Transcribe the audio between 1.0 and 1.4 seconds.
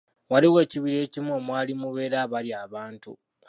ekimu